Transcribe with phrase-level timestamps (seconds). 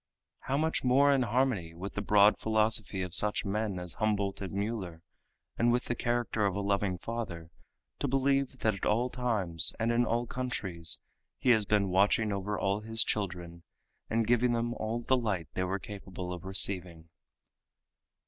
[0.39, 4.51] How much more in harmony with the broad philosophy of such men as Humboldt and
[4.51, 5.03] Mueller,
[5.59, 7.51] and with the character of a loving Father,
[7.99, 11.03] to believe that at all times and in all countries
[11.37, 13.61] He has been watching over all His children
[14.09, 17.09] and giving them all the light they were capable of receiving.